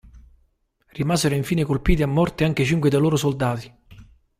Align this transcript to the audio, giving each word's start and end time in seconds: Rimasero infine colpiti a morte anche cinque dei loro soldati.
Rimasero 0.95 1.35
infine 1.35 1.63
colpiti 1.63 2.01
a 2.01 2.07
morte 2.07 2.43
anche 2.43 2.65
cinque 2.65 2.89
dei 2.89 2.99
loro 2.99 3.15
soldati. 3.17 3.71